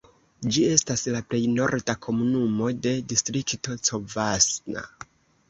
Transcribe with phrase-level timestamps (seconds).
[0.53, 4.85] Ĝi estas la plej norda komunumo de distrikto Covasna.